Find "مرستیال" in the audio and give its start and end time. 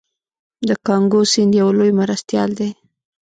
1.99-2.49